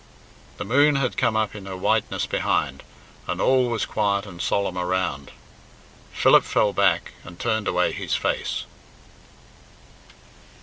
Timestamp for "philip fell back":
6.11-7.11